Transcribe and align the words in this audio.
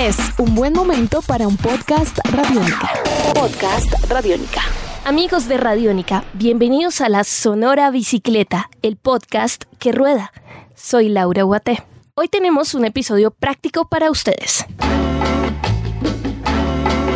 Es 0.00 0.16
un 0.38 0.54
buen 0.54 0.72
momento 0.72 1.20
para 1.20 1.46
un 1.46 1.58
podcast 1.58 2.20
radiónica. 2.32 2.90
Podcast 3.34 3.92
radiónica. 4.08 4.62
Amigos 5.04 5.46
de 5.46 5.58
Radiónica, 5.58 6.24
bienvenidos 6.32 7.02
a 7.02 7.10
la 7.10 7.22
Sonora 7.22 7.90
Bicicleta, 7.90 8.70
el 8.80 8.96
podcast 8.96 9.64
que 9.78 9.92
rueda. 9.92 10.32
Soy 10.74 11.10
Laura 11.10 11.42
Guaté. 11.42 11.82
Hoy 12.14 12.28
tenemos 12.28 12.72
un 12.72 12.86
episodio 12.86 13.30
práctico 13.30 13.90
para 13.90 14.10
ustedes. 14.10 14.64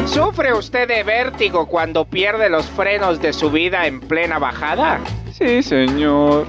¿Sufre 0.05 0.53
usted 0.53 0.87
de 0.87 1.05
vértigo 1.05 1.65
cuando 1.67 2.05
pierde 2.05 2.51
los 2.51 2.67
frenos 2.67 3.19
de 3.19 3.33
su 3.33 3.51
vida 3.51 3.87
en 3.87 4.01
plena 4.01 4.39
bajada? 4.39 5.01
Sí, 5.33 5.63
señor. 5.63 6.47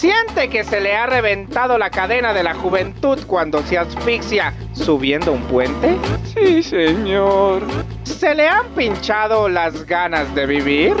¿Siente 0.00 0.48
que 0.48 0.64
se 0.64 0.80
le 0.80 0.96
ha 0.96 1.04
reventado 1.04 1.76
la 1.76 1.90
cadena 1.90 2.32
de 2.32 2.42
la 2.42 2.54
juventud 2.54 3.18
cuando 3.26 3.62
se 3.64 3.76
asfixia 3.76 4.54
subiendo 4.72 5.30
un 5.30 5.42
puente? 5.42 5.94
Sí, 6.24 6.62
señor. 6.62 7.62
¿Se 8.04 8.34
le 8.34 8.48
han 8.48 8.64
pinchado 8.68 9.46
las 9.50 9.84
ganas 9.84 10.34
de 10.34 10.46
vivir? 10.46 10.94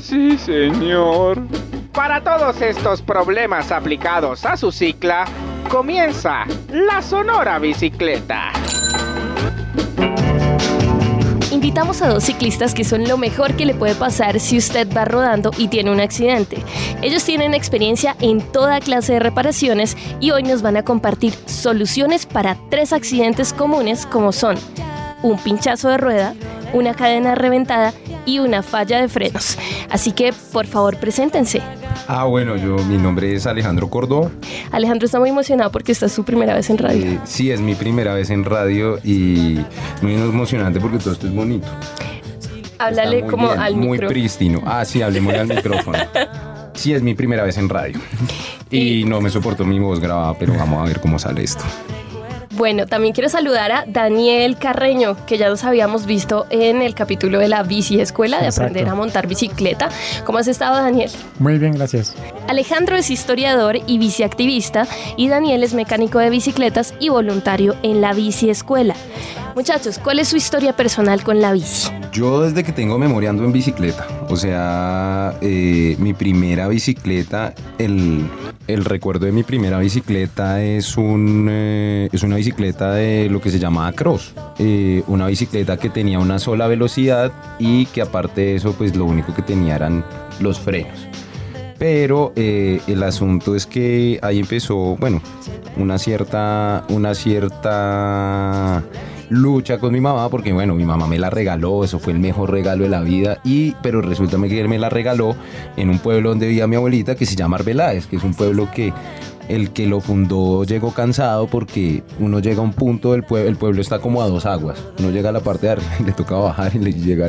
Sí, 0.00 0.36
señor. 0.36 1.38
Para 1.92 2.24
todos 2.24 2.60
estos 2.60 3.02
problemas 3.02 3.70
aplicados 3.70 4.44
a 4.44 4.56
su 4.56 4.72
cicla, 4.72 5.26
comienza 5.68 6.44
la 6.72 7.02
Sonora 7.02 7.60
Bicicleta. 7.60 8.50
Invitamos 11.70 12.02
a 12.02 12.08
dos 12.08 12.24
ciclistas 12.24 12.74
que 12.74 12.82
son 12.82 13.06
lo 13.06 13.16
mejor 13.16 13.54
que 13.54 13.64
le 13.64 13.74
puede 13.74 13.94
pasar 13.94 14.40
si 14.40 14.58
usted 14.58 14.92
va 14.92 15.04
rodando 15.04 15.52
y 15.56 15.68
tiene 15.68 15.92
un 15.92 16.00
accidente. 16.00 16.64
Ellos 17.00 17.22
tienen 17.22 17.54
experiencia 17.54 18.16
en 18.20 18.40
toda 18.40 18.80
clase 18.80 19.12
de 19.12 19.20
reparaciones 19.20 19.96
y 20.18 20.32
hoy 20.32 20.42
nos 20.42 20.62
van 20.62 20.76
a 20.76 20.82
compartir 20.82 21.32
soluciones 21.46 22.26
para 22.26 22.56
tres 22.70 22.92
accidentes 22.92 23.52
comunes 23.52 24.04
como 24.04 24.32
son 24.32 24.56
un 25.22 25.38
pinchazo 25.38 25.90
de 25.90 25.98
rueda, 25.98 26.34
una 26.72 26.94
cadena 26.94 27.36
reventada 27.36 27.94
y 28.26 28.40
una 28.40 28.64
falla 28.64 29.00
de 29.00 29.06
frenos. 29.06 29.56
Así 29.90 30.10
que 30.10 30.32
por 30.52 30.66
favor 30.66 30.96
preséntense. 30.96 31.62
Ah, 32.12 32.24
bueno, 32.24 32.56
yo, 32.56 32.74
mi 32.86 32.98
nombre 32.98 33.32
es 33.36 33.46
Alejandro 33.46 33.88
Cordó. 33.88 34.32
Alejandro 34.72 35.06
está 35.06 35.20
muy 35.20 35.30
emocionado 35.30 35.70
porque 35.70 35.92
esta 35.92 36.06
es 36.06 36.12
su 36.12 36.24
primera 36.24 36.54
vez 36.54 36.68
en 36.68 36.78
radio. 36.78 37.06
Eh, 37.06 37.20
sí, 37.22 37.52
es 37.52 37.60
mi 37.60 37.76
primera 37.76 38.14
vez 38.14 38.30
en 38.30 38.44
radio 38.44 38.98
y 39.04 39.60
muy 40.02 40.14
emocionante 40.14 40.80
porque 40.80 40.98
todo 40.98 41.12
esto 41.12 41.28
es 41.28 41.32
bonito. 41.34 41.68
Háblale 42.78 43.22
muy 43.22 43.30
como 43.30 43.48
bien, 43.48 43.60
al 43.60 43.76
Muy 43.76 43.88
micro. 43.90 44.08
prístino. 44.08 44.60
Ah, 44.66 44.84
sí, 44.84 45.02
hablemos 45.02 45.34
al 45.34 45.46
micrófono. 45.54 45.98
Sí, 46.74 46.92
es 46.94 47.00
mi 47.02 47.14
primera 47.14 47.44
vez 47.44 47.56
en 47.58 47.68
radio. 47.68 48.00
Y 48.72 49.04
no 49.04 49.20
me 49.20 49.30
soportó 49.30 49.64
mi 49.64 49.78
voz 49.78 50.00
grabada, 50.00 50.34
pero 50.36 50.54
vamos 50.54 50.80
a 50.82 50.86
ver 50.86 50.98
cómo 50.98 51.16
sale 51.16 51.44
esto. 51.44 51.62
Bueno, 52.60 52.84
también 52.84 53.14
quiero 53.14 53.30
saludar 53.30 53.72
a 53.72 53.84
Daniel 53.86 54.58
Carreño, 54.58 55.16
que 55.24 55.38
ya 55.38 55.48
nos 55.48 55.64
habíamos 55.64 56.04
visto 56.04 56.44
en 56.50 56.82
el 56.82 56.94
capítulo 56.94 57.38
de 57.38 57.48
la 57.48 57.62
bici 57.62 57.98
escuela, 57.98 58.38
de 58.38 58.48
Exacto. 58.48 58.64
aprender 58.64 58.86
a 58.90 58.94
montar 58.94 59.26
bicicleta. 59.26 59.88
¿Cómo 60.26 60.36
has 60.36 60.46
estado, 60.46 60.76
Daniel? 60.76 61.10
Muy 61.38 61.56
bien, 61.56 61.72
gracias. 61.72 62.14
Alejandro 62.48 62.96
es 62.96 63.10
historiador 63.10 63.78
y 63.86 63.96
biciactivista 63.96 64.86
y 65.16 65.28
Daniel 65.28 65.64
es 65.64 65.72
mecánico 65.72 66.18
de 66.18 66.28
bicicletas 66.28 66.92
y 67.00 67.08
voluntario 67.08 67.76
en 67.82 68.02
la 68.02 68.12
bici 68.12 68.50
escuela. 68.50 68.94
Muchachos, 69.54 69.98
¿cuál 69.98 70.18
es 70.18 70.28
su 70.28 70.36
historia 70.36 70.76
personal 70.76 71.22
con 71.22 71.40
la 71.40 71.54
bici? 71.54 71.90
Yo 72.12 72.42
desde 72.42 72.62
que 72.62 72.72
tengo 72.72 72.98
memoria 72.98 73.30
ando 73.30 73.44
en 73.44 73.52
bicicleta. 73.52 74.06
O 74.28 74.36
sea, 74.36 75.34
eh, 75.40 75.96
mi 75.98 76.12
primera 76.12 76.68
bicicleta, 76.68 77.54
el, 77.78 78.28
el 78.72 78.84
recuerdo 78.84 79.26
de 79.26 79.32
mi 79.32 79.42
primera 79.42 79.78
bicicleta 79.78 80.62
es, 80.62 80.96
un, 80.96 81.48
eh, 81.50 82.08
es 82.12 82.22
una 82.22 82.36
bicicleta 82.36 82.92
de 82.92 83.28
lo 83.30 83.40
que 83.40 83.50
se 83.50 83.58
llamaba 83.58 83.92
cross. 83.92 84.34
Eh, 84.58 85.02
una 85.06 85.26
bicicleta 85.26 85.76
que 85.76 85.90
tenía 85.90 86.18
una 86.18 86.38
sola 86.38 86.66
velocidad 86.66 87.32
y 87.58 87.86
que 87.86 88.02
aparte 88.02 88.40
de 88.42 88.54
eso, 88.56 88.72
pues 88.72 88.96
lo 88.96 89.04
único 89.04 89.34
que 89.34 89.42
tenía 89.42 89.76
eran 89.76 90.04
los 90.40 90.60
frenos. 90.60 91.06
Pero 91.78 92.32
eh, 92.36 92.80
el 92.86 93.02
asunto 93.02 93.56
es 93.56 93.66
que 93.66 94.18
ahí 94.22 94.38
empezó, 94.38 94.96
bueno, 94.96 95.22
una 95.76 95.98
cierta, 95.98 96.84
una 96.90 97.14
cierta 97.14 98.82
lucha 99.30 99.78
con 99.78 99.92
mi 99.92 100.00
mamá, 100.00 100.28
porque 100.28 100.52
bueno, 100.52 100.74
mi 100.74 100.84
mamá 100.84 101.06
me 101.06 101.18
la 101.18 101.30
regaló, 101.30 101.84
eso 101.84 101.98
fue 101.98 102.12
el 102.12 102.18
mejor 102.18 102.50
regalo 102.50 102.84
de 102.84 102.90
la 102.90 103.00
vida, 103.00 103.40
y, 103.44 103.72
pero 103.82 104.02
resulta 104.02 104.36
que 104.36 104.68
me 104.68 104.78
la 104.78 104.90
regaló 104.90 105.34
en 105.76 105.88
un 105.88 105.98
pueblo 105.98 106.30
donde 106.30 106.48
vivía 106.48 106.66
mi 106.66 106.76
abuelita 106.76 107.14
que 107.14 107.24
se 107.24 107.36
llama 107.36 107.56
Arbeláez, 107.56 108.06
que 108.06 108.16
es 108.16 108.24
un 108.24 108.34
pueblo 108.34 108.68
que 108.74 108.92
el 109.48 109.70
que 109.70 109.86
lo 109.86 110.00
fundó 110.00 110.64
llegó 110.64 110.92
cansado 110.92 111.48
porque 111.48 112.04
uno 112.20 112.38
llega 112.38 112.58
a 112.58 112.62
un 112.62 112.72
punto 112.72 113.12
del 113.12 113.24
pueblo, 113.24 113.48
el 113.48 113.56
pueblo 113.56 113.80
está 113.80 113.98
como 113.98 114.22
a 114.22 114.28
dos 114.28 114.46
aguas. 114.46 114.78
Uno 114.98 115.10
llega 115.10 115.30
a 115.30 115.32
la 115.32 115.40
parte 115.40 115.66
de 115.66 115.72
arriba 115.72 115.90
y 116.00 116.04
le 116.04 116.12
toca 116.12 116.36
bajar 116.36 116.74
y 116.74 116.78
le 116.78 116.92
llega 116.92 117.28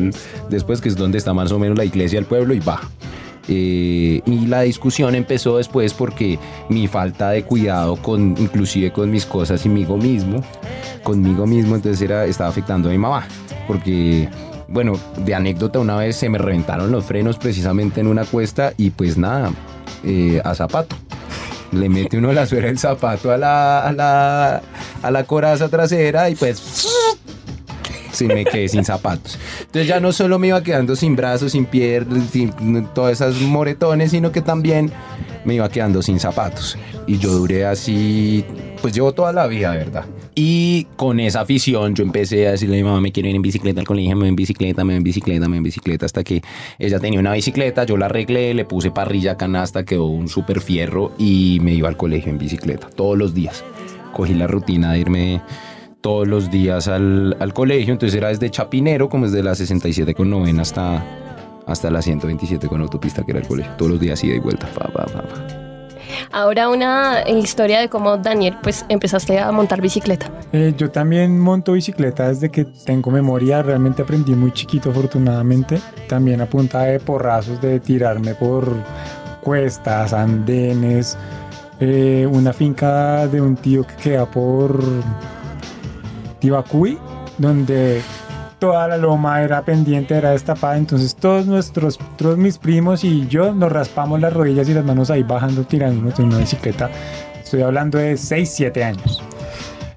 después, 0.49 0.81
que 0.81 0.89
es 0.89 0.95
donde 0.95 1.17
está 1.17 1.33
más 1.33 1.51
o 1.51 1.59
menos 1.59 1.77
la 1.77 1.85
iglesia 1.85 2.19
del 2.19 2.27
pueblo, 2.27 2.53
y 2.53 2.59
baja. 2.59 2.87
Eh, 3.53 4.21
y 4.25 4.45
la 4.45 4.61
discusión 4.61 5.13
empezó 5.13 5.57
después 5.57 5.93
porque 5.93 6.39
mi 6.69 6.87
falta 6.87 7.31
de 7.31 7.43
cuidado 7.43 7.97
con 7.97 8.37
inclusive 8.37 8.93
con 8.93 9.11
mis 9.11 9.25
cosas 9.25 9.65
y 9.65 9.69
conmigo 9.69 9.97
mismo, 9.97 10.41
conmigo 11.03 11.45
mismo, 11.45 11.75
entonces 11.75 12.01
era, 12.01 12.23
estaba 12.23 12.49
afectando 12.49 12.87
a 12.87 12.93
mi 12.93 12.97
mamá. 12.97 13.27
Porque, 13.67 14.29
bueno, 14.69 14.93
de 15.17 15.35
anécdota 15.35 15.79
una 15.79 15.97
vez 15.97 16.15
se 16.15 16.29
me 16.29 16.37
reventaron 16.37 16.93
los 16.93 17.03
frenos 17.03 17.37
precisamente 17.37 17.99
en 17.99 18.07
una 18.07 18.23
cuesta 18.23 18.73
y 18.77 18.91
pues 18.91 19.17
nada, 19.17 19.51
eh, 20.05 20.41
a 20.45 20.55
zapato. 20.55 20.95
Le 21.73 21.89
mete 21.89 22.17
uno 22.17 22.31
la 22.31 22.45
suela 22.45 22.67
del 22.67 22.79
zapato 22.79 23.31
a 23.31 23.37
la, 23.37 23.81
a 23.81 23.91
la, 23.91 24.61
a 25.03 25.11
la 25.11 25.23
coraza 25.25 25.67
trasera 25.67 26.29
y 26.29 26.35
pues 26.35 26.90
sí 28.21 28.33
me 28.33 28.45
quedé 28.45 28.67
sin 28.67 28.83
zapatos. 28.83 29.37
Entonces 29.59 29.87
ya 29.87 29.99
no 29.99 30.11
solo 30.11 30.39
me 30.39 30.47
iba 30.47 30.61
quedando 30.61 30.95
sin 30.95 31.15
brazos, 31.15 31.53
sin 31.53 31.65
piernas, 31.65 32.29
sin 32.29 32.51
todas 32.93 33.13
esas 33.13 33.39
moretones, 33.41 34.11
sino 34.11 34.31
que 34.31 34.41
también 34.41 34.91
me 35.43 35.55
iba 35.55 35.67
quedando 35.69 36.01
sin 36.01 36.19
zapatos. 36.19 36.77
Y 37.07 37.17
yo 37.17 37.31
duré 37.31 37.65
así, 37.65 38.45
pues 38.81 38.93
llevo 38.93 39.11
toda 39.13 39.33
la 39.33 39.47
vida, 39.47 39.71
¿verdad? 39.71 40.05
Y 40.35 40.85
con 40.95 41.19
esa 41.19 41.41
afición 41.41 41.93
yo 41.95 42.03
empecé 42.03 42.47
a 42.47 42.51
decirle 42.51 42.75
a 42.75 42.77
mi 42.77 42.83
mamá, 42.83 43.01
me 43.01 43.11
quiero 43.11 43.27
ir 43.27 43.35
en 43.35 43.41
bicicleta 43.41 43.81
al 43.81 43.87
colegio, 43.87 44.15
me 44.15 44.21
voy 44.21 44.29
en 44.29 44.35
bicicleta, 44.35 44.83
me 44.83 44.93
voy 44.93 44.97
en 44.97 45.03
bicicleta, 45.03 45.41
me 45.41 45.47
voy 45.47 45.57
en 45.57 45.63
bicicleta, 45.63 46.05
hasta 46.05 46.23
que 46.23 46.41
ella 46.79 46.99
tenía 46.99 47.19
una 47.19 47.33
bicicleta, 47.33 47.83
yo 47.83 47.97
la 47.97 48.05
arreglé, 48.05 48.53
le 48.53 48.63
puse 48.63 48.91
parrilla, 48.91 49.35
canasta, 49.35 49.83
quedó 49.83 50.05
un 50.05 50.29
súper 50.29 50.61
fierro 50.61 51.11
y 51.17 51.59
me 51.61 51.73
iba 51.73 51.89
al 51.89 51.97
colegio 51.97 52.31
en 52.31 52.37
bicicleta, 52.37 52.87
todos 52.95 53.17
los 53.17 53.33
días. 53.33 53.63
Cogí 54.13 54.33
la 54.33 54.47
rutina 54.47 54.93
de 54.93 54.99
irme 54.99 55.41
todos 56.01 56.27
los 56.27 56.51
días 56.51 56.87
al, 56.87 57.37
al 57.39 57.53
colegio, 57.53 57.93
entonces 57.93 58.17
era 58.17 58.29
desde 58.29 58.49
Chapinero, 58.49 59.07
como 59.09 59.25
desde 59.25 59.43
la 59.43 59.55
67 59.55 60.13
con 60.15 60.29
novena 60.29 60.63
hasta, 60.63 61.03
hasta 61.65 61.89
la 61.89 62.01
127 62.01 62.67
con 62.67 62.81
autopista, 62.81 63.23
que 63.23 63.31
era 63.31 63.39
el 63.39 63.47
colegio, 63.47 63.71
todos 63.77 63.91
los 63.91 63.99
días 63.99 64.23
ida 64.23 64.35
y 64.35 64.39
vuelta. 64.39 64.67
pa, 64.67 64.87
pa, 64.87 65.05
pa, 65.05 65.21
pa. 65.21 65.61
Ahora 66.31 66.69
una 66.69 67.23
historia 67.29 67.79
de 67.79 67.89
cómo 67.89 68.17
Daniel 68.17 68.57
pues 68.61 68.85
empezaste 68.89 69.39
a 69.39 69.51
montar 69.51 69.81
bicicleta. 69.81 70.29
Eh, 70.51 70.73
yo 70.77 70.91
también 70.91 71.39
monto 71.39 71.73
bicicleta 71.73 72.29
desde 72.29 72.49
que 72.49 72.65
tengo 72.65 73.11
memoria. 73.11 73.61
Realmente 73.61 74.01
aprendí 74.01 74.33
muy 74.33 74.51
chiquito, 74.51 74.89
afortunadamente. 74.89 75.79
También 76.07 76.41
a 76.41 76.45
punta 76.45 76.83
de 76.83 76.99
porrazos, 76.99 77.61
de 77.61 77.79
tirarme 77.79 78.35
por 78.35 78.75
cuestas, 79.41 80.13
andenes. 80.13 81.17
Eh, 81.79 82.27
una 82.29 82.53
finca 82.53 83.27
de 83.27 83.41
un 83.41 83.55
tío 83.55 83.85
que 83.85 83.95
queda 83.95 84.29
por 84.29 84.83
Tibacuy, 86.41 86.97
donde 87.37 88.01
toda 88.59 88.87
la 88.87 88.97
loma 88.97 89.41
era 89.41 89.61
pendiente, 89.63 90.15
era 90.15 90.31
destapada. 90.31 90.75
Entonces 90.75 91.15
todos 91.15 91.45
nuestros, 91.45 91.97
todos 92.17 92.37
mis 92.37 92.57
primos 92.57 93.03
y 93.05 93.27
yo 93.27 93.53
nos 93.53 93.71
raspamos 93.71 94.19
las 94.19 94.33
rodillas 94.33 94.67
y 94.67 94.73
las 94.73 94.83
manos 94.83 95.09
ahí 95.09 95.23
bajando, 95.23 95.63
tirándonos 95.63 96.19
en 96.19 96.25
una 96.25 96.39
bicicleta. 96.39 96.89
Estoy 97.41 97.61
hablando 97.61 97.97
de 97.97 98.17
6, 98.17 98.51
7 98.53 98.83
años. 98.83 99.23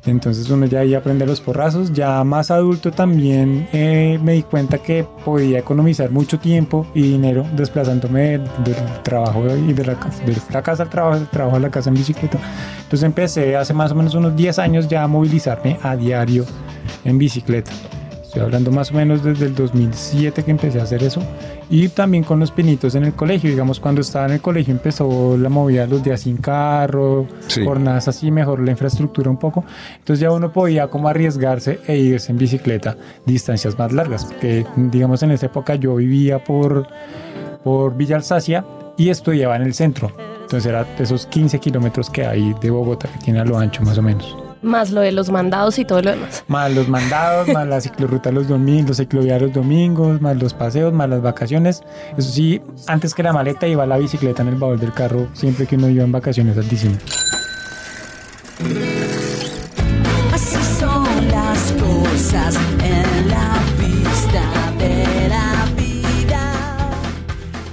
Entonces 0.06 0.50
uno 0.50 0.66
ya 0.66 0.81
ahí 0.81 0.94
aprende 0.94 1.26
los 1.26 1.41
porrazos. 1.41 1.93
Ya 1.93 2.23
más 2.25 2.50
adulto 2.50 2.90
también 2.90 3.69
eh, 3.73 4.19
me 4.23 4.34
di 4.34 4.43
cuenta 4.43 4.78
que 4.78 5.06
podía 5.25 5.58
economizar 5.58 6.11
mucho 6.11 6.38
tiempo 6.38 6.87
y 6.94 7.02
dinero 7.02 7.46
desplazándome 7.56 8.38
del, 8.38 8.76
trabajo 9.02 9.44
y 9.56 9.73
de 9.73 9.84
la, 9.84 9.94
de 9.94 10.37
la 10.50 10.62
casa 10.62 10.82
al 10.82 10.90
trabajo, 10.90 11.19
del 11.19 11.28
trabajo 11.28 11.56
a 11.56 11.61
la 11.61 11.70
casa 11.70 11.88
en 11.88 11.94
bicicleta. 11.94 12.38
Entonces 12.82 13.02
empecé 13.02 13.56
hace 13.56 13.73
más 13.73 13.93
o 13.93 13.94
menos 13.94 14.14
unos 14.14 14.37
10 14.37 14.58
años 14.58 14.88
ya 14.88 15.02
a 15.02 15.08
movilizarme 15.08 15.78
a 15.82 15.96
diario 15.96 16.44
en 17.05 17.19
bicicleta. 17.19 17.73
Estoy 18.34 18.46
hablando 18.46 18.72
más 18.72 18.90
o 18.90 18.94
menos 18.94 19.22
desde 19.22 19.46
el 19.46 19.54
2007 19.54 20.42
que 20.42 20.50
empecé 20.50 20.81
a 20.81 20.82
hacer 20.82 21.04
eso. 21.04 21.22
Y 21.70 21.86
también 21.86 22.25
con 22.25 22.40
los 22.40 22.50
pinitos 22.50 22.96
en 22.96 23.04
el 23.04 23.12
colegio. 23.12 23.48
Digamos, 23.48 23.78
cuando 23.78 24.00
estaba 24.00 24.26
en 24.26 24.32
el 24.32 24.40
colegio 24.40 24.72
empezó 24.75 25.36
la 25.38 25.48
movida 25.48 25.86
los 25.86 26.02
días 26.02 26.22
sin 26.22 26.38
carro, 26.38 27.28
Sí. 27.46 27.64
jornadas 27.64 28.08
así, 28.08 28.32
mejoró 28.32 28.64
la 28.64 28.72
infraestructura 28.72 29.31
un 29.31 29.36
poco. 29.36 29.64
Entonces 29.98 30.19
ya 30.19 30.32
uno 30.32 30.52
podía 30.52 30.88
como 30.88 31.06
arriesgarse 31.08 31.78
e 31.86 31.96
irse 31.96 32.32
en 32.32 32.38
bicicleta 32.38 32.96
distancias 33.25 33.78
más 33.78 33.92
largas. 33.92 34.25
Porque, 34.25 34.66
digamos, 34.76 35.22
en 35.22 35.30
esa 35.30 35.46
época 35.46 35.76
yo 35.76 35.94
vivía 35.94 36.42
por, 36.42 36.88
por 37.62 37.96
Villa 37.96 38.16
Alsacia 38.16 38.64
y 38.96 39.10
estudiaba 39.10 39.54
en 39.54 39.62
el 39.62 39.75
centro. 39.75 40.10
Entonces 40.42 40.66
era 40.66 40.84
esos 40.98 41.26
15 41.26 41.60
kilómetros 41.60 42.10
que 42.10 42.26
hay 42.26 42.52
de 42.60 42.69
Bogotá, 42.70 43.08
que 43.12 43.19
tiene 43.26 43.38
a 43.38 43.44
lo 43.44 43.56
ancho 43.58 43.80
más 43.82 43.96
o 43.96 44.02
menos. 44.02 44.37
Más 44.64 44.90
lo 44.90 45.02
de 45.02 45.12
los 45.12 45.31
mandados 45.31 45.78
y 45.78 45.84
todo 45.84 46.02
lo 46.02 46.11
demás. 46.11 46.44
Más 46.49 46.72
los 46.75 46.88
mandados, 46.88 47.49
más 47.49 47.66
la 47.66 47.81
ciclorruta 47.81 48.32
los 48.32 48.49
domingos, 48.49 48.88
los 48.88 48.96
cicloviarios 48.96 49.52
domingos, 49.52 50.20
más 50.20 50.37
los 50.40 50.55
paseos, 50.55 50.93
más 50.93 51.08
las 51.08 51.22
vacaciones. 51.22 51.82
Eso 52.16 52.31
sí, 52.31 52.62
antes 52.87 53.14
que 53.14 53.22
la 53.22 53.32
maleta 53.32 53.66
iba 53.66 53.87
la 53.87 53.99
bicicleta 53.99 54.43
en 54.43 54.49
el 54.49 54.56
baúl 54.56 54.81
del 54.81 54.93
carro 54.93 55.28
siempre 55.32 55.66
que 55.66 55.76
uno 55.76 55.88
iba 55.88 56.05
en 56.05 56.12
vacaciones 56.12 56.56
al 56.56 56.69
diciembre. 56.69 57.05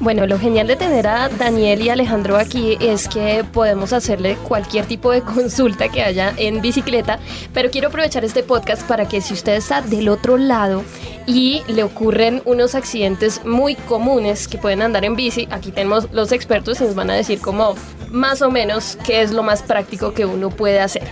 Bueno, 0.02 0.26
lo 0.26 0.40
genial 0.40 0.66
de 0.66 0.76
tener 0.76 1.06
a 1.06 1.30
Daniel 1.30 1.84
y 1.84 1.90
Alejandro 1.90 2.38
aquí 2.38 2.76
es 2.80 3.08
que 3.08 3.44
podemos 3.44 3.94
hacerle 3.94 4.36
cualquier 4.36 4.88
tipo 4.88 5.12
de 5.12 5.22
consulta 5.22 5.90
que 5.90 6.02
haya 6.02 6.34
en 6.38 6.60
bicicleta, 6.60 7.20
pero 7.54 7.70
quiero 7.70 7.90
aprovechar 7.90 8.26
este 8.26 8.42
podcast 8.42 8.82
para 8.88 9.08
que 9.08 9.22
si 9.22 9.36
usted 9.36 9.54
está 9.54 9.84
del 9.84 10.10
otro 10.10 10.38
lado 10.38 10.84
y 11.28 11.62
le 11.68 11.84
ocurren 11.84 12.42
unos 12.46 12.74
accidentes 12.74 13.46
muy 13.46 13.76
comunes 13.76 14.48
que 14.48 14.58
pueden 14.58 14.82
andar 14.82 15.06
en 15.06 15.16
bici, 15.16 15.48
aquí 15.52 15.72
tenemos 15.72 16.12
los 16.12 16.32
expertos 16.32 16.82
y 16.82 16.86
nos 16.86 16.96
van 16.96 17.12
a 17.12 17.14
decir 17.14 17.40
como 17.40 17.76
más 18.10 18.42
o 18.42 18.50
menos 18.50 18.98
qué 19.06 19.22
es 19.22 19.30
lo 19.30 19.44
más 19.44 19.62
práctico 19.62 20.16
que 20.16 20.26
uno 20.26 20.50
puede 20.50 20.80
hacer. 20.80 21.04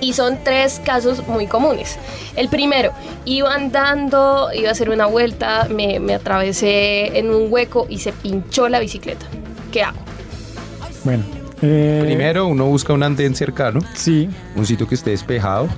Y 0.00 0.12
son 0.12 0.38
tres 0.44 0.80
casos 0.84 1.26
muy 1.28 1.46
comunes. 1.46 1.98
El 2.36 2.48
primero, 2.48 2.92
iba 3.24 3.54
andando, 3.54 4.48
iba 4.52 4.68
a 4.68 4.72
hacer 4.72 4.90
una 4.90 5.06
vuelta, 5.06 5.68
me, 5.70 5.98
me 6.00 6.14
atravesé 6.14 7.18
en 7.18 7.30
un 7.30 7.46
hueco 7.50 7.86
y 7.88 7.98
se 8.00 8.12
pinchó 8.12 8.68
la 8.68 8.80
bicicleta. 8.80 9.24
¿Qué 9.72 9.82
hago? 9.82 9.98
Bueno. 11.04 11.24
eh, 11.62 12.00
Primero 12.04 12.46
uno 12.48 12.66
busca 12.66 12.92
un 12.92 13.02
andén 13.02 13.34
cercano, 13.34 13.80
Sí, 13.94 14.28
un 14.56 14.66
sitio 14.66 14.86
que 14.86 14.94
esté 14.94 15.10
despejado. 15.10 15.68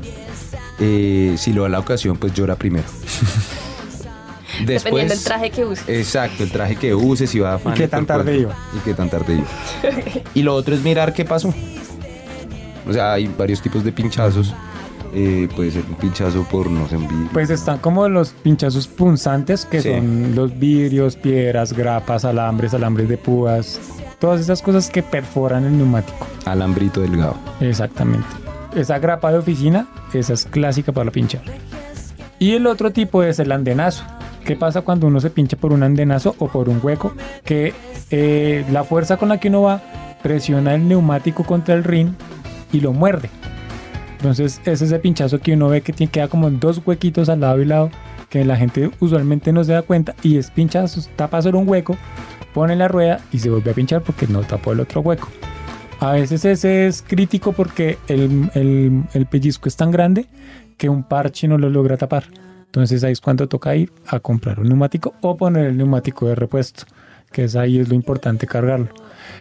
Eh, 0.81 1.37
si 1.39 1.53
lo 1.53 1.63
da 1.63 1.69
la 1.69 1.79
ocasión, 1.79 2.17
pues 2.17 2.33
llora 2.35 2.57
primero. 2.57 2.85
Dependiendo 4.65 5.15
del 5.15 5.23
traje 5.23 5.51
que 5.51 5.65
use. 5.67 5.99
Exacto, 6.01 6.43
el 6.43 6.51
traje 6.51 6.77
que 6.77 6.95
uses, 6.95 7.29
si 7.29 7.39
va 7.41 7.55
a 7.57 7.61
¿Y 7.71 7.75
qué 7.75 7.89
tan 7.89 8.07
tarde 8.07 8.39
iba? 8.39 8.55
Y 8.75 8.79
qué 8.81 8.95
tan 8.95 9.11
tarde 9.11 9.35
iba. 9.35 9.47
y 10.35 10.43
lo 10.43 10.55
otro 10.55 10.75
es 10.75 10.83
mirar 10.83 11.13
qué 11.13 11.25
pasó. 11.27 11.53
O 12.89 12.93
sea, 12.93 13.13
hay 13.15 13.27
varios 13.27 13.61
tipos 13.61 13.83
de 13.85 13.93
pinchazos. 13.93 14.55
Eh, 15.15 15.49
puede 15.55 15.71
ser 15.71 15.85
un 15.89 15.95
pinchazo 15.95 16.43
por, 16.51 16.69
no 16.71 16.87
sé, 16.89 16.97
un 16.97 17.09
vidrio. 17.09 17.29
pues 17.33 17.49
están 17.49 17.79
como 17.79 18.09
los 18.09 18.31
pinchazos 18.31 18.87
punzantes, 18.87 19.65
que 19.65 19.81
Sí. 19.81 19.91
son 19.91 20.35
los 20.35 20.59
vidrios, 20.59 21.17
piedras, 21.17 21.73
grapas, 21.73 22.25
alambres, 22.25 22.75
alambres 22.75 23.09
de 23.09 23.17
púas, 23.17 23.81
todas 24.19 24.41
esas 24.41 24.61
cosas 24.63 24.91
que 24.91 25.03
perforan 25.03 25.65
el 25.65 25.79
neumático. 25.79 26.27
Alambrito 26.45 27.01
delgado. 27.01 27.37
Exactamente. 27.61 28.27
Esa 28.75 28.99
grapa 28.99 29.33
de 29.33 29.39
oficina, 29.39 29.87
esa 30.13 30.35
es 30.35 30.45
clásica 30.45 30.93
para 30.93 31.11
pinchar. 31.11 31.43
Y 32.39 32.53
el 32.53 32.67
otro 32.67 32.91
tipo 32.93 33.23
es 33.23 33.39
el 33.39 33.53
andenazo. 33.53 34.05
¿Qué 34.45 34.55
pasa 34.55 34.83
cuando 34.83 35.07
uno 35.07 35.19
se 35.21 35.31
pincha 35.31 35.57
por 35.57 35.73
un 35.73 35.83
andenazo 35.83 36.35
o 36.39 36.49
por 36.49 36.69
un 36.69 36.79
hueco? 36.83 37.15
Que 37.45 37.73
eh, 38.11 38.67
la 38.71 38.85
fuerza 38.85 39.17
con 39.17 39.31
la 39.31 39.41
que 39.41 39.49
uno 39.49 39.63
va 39.63 39.81
presiona 40.23 40.75
el 40.75 40.87
neumático 40.87 41.43
contra 41.45 41.75
el 41.75 41.85
rin 41.85 42.15
y 42.73 42.81
lo 42.81 42.93
muerde. 42.93 43.31
Entonces 44.19 44.61
es 44.65 44.83
ese 44.83 44.99
pinchazo 44.99 45.39
que 45.41 45.53
uno 45.55 45.69
ve 45.69 45.83
que 45.83 45.93
tiene, 45.93 46.11
queda 46.11 46.29
como 46.29 46.49
en 46.49 46.59
dos 46.59 46.81
huequitos 46.85 47.29
al 47.29 47.41
lado 47.41 47.61
y 47.61 47.65
lado, 47.67 47.91
que 48.31 48.45
la 48.45 48.57
gente 48.57 48.91
usualmente 49.01 49.53
no 49.53 49.63
se 49.63 49.73
da 49.73 49.83
cuenta 49.83 50.15
y 50.23 50.37
es 50.39 50.51
pinchazo, 50.51 51.01
tapa 51.17 51.41
solo 51.43 51.59
un 51.59 51.69
hueco, 51.69 51.97
pone 52.55 52.75
la 52.77 52.89
rueda 52.89 53.21
y 53.33 53.39
se 53.39 53.51
vuelve 53.51 53.71
a 53.71 53.75
pinchar 53.75 54.03
porque 54.03 54.27
no 54.27 54.41
tapó 54.41 54.73
el 54.73 54.81
otro 54.81 55.01
hueco. 55.03 55.29
A 56.01 56.13
veces 56.13 56.45
ese 56.45 56.87
es 56.87 57.03
crítico 57.07 57.53
porque 57.53 57.99
el, 58.09 58.51
el- 58.55 59.05
el 59.15 59.27
pellizco 59.27 59.69
es 59.69 59.77
tan 59.77 59.91
grande 59.91 60.27
que 60.77 60.89
un 60.89 61.03
parche 61.05 61.49
no 61.49 61.57
lo 61.59 61.71
logra 61.71 61.97
tapar. 61.97 62.25
Entonces 62.67 63.03
ahí 63.05 63.13
es 63.13 63.21
cuando 63.21 63.49
toca 63.49 63.75
ir 63.77 63.91
a 64.09 64.19
comprar 64.21 64.61
un 64.61 64.69
neumático 64.69 65.15
o 65.23 65.37
poner 65.37 65.67
el 65.67 65.77
neumático 65.79 66.27
de 66.29 66.35
repuesto, 66.35 66.85
que 67.37 67.45
es 67.45 67.55
ahí 67.55 67.79
es 67.79 67.91
lo 67.91 67.95
importante 67.95 68.47
cargarlo. 68.47 68.89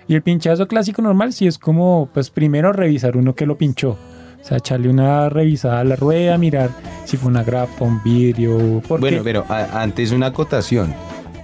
Y 0.06 0.16
el 0.16 0.22
pinchazo 0.22 0.68
clásico 0.68 1.02
normal 1.02 1.32
sí 1.32 1.48
es 1.48 1.58
como, 1.58 2.10
pues 2.14 2.30
primero 2.30 2.74
revisar 2.74 3.16
uno 3.16 3.34
que 3.36 3.46
lo 3.46 3.58
pinchó. 3.58 3.92
O 3.92 4.44
sea, 4.48 4.58
echarle 4.58 4.90
una 4.90 5.30
revisada 5.30 5.80
a 5.80 5.84
la 5.86 5.96
rueda, 5.96 6.38
mirar 6.38 6.72
si 7.06 7.16
fue 7.16 7.30
una 7.30 7.44
grapa, 7.44 7.86
un 7.86 8.04
vidrio. 8.04 8.82
Bueno, 9.00 9.22
pero 9.24 9.46
a- 9.48 9.82
antes 9.82 10.12
una 10.12 10.26
acotación. 10.28 10.94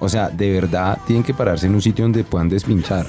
O 0.01 0.09
sea, 0.09 0.29
de 0.29 0.51
verdad 0.51 0.97
tienen 1.07 1.23
que 1.23 1.33
pararse 1.33 1.67
en 1.67 1.75
un 1.75 1.81
sitio 1.81 2.03
donde 2.03 2.25
puedan 2.25 2.49
despinchar. 2.49 3.05